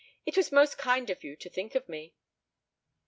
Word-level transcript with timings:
"It 0.25 0.35
was 0.35 0.51
most 0.51 0.79
kind 0.79 1.11
of 1.11 1.23
you 1.23 1.35
to 1.35 1.47
think 1.47 1.75
of 1.75 1.87
me." 1.87 2.15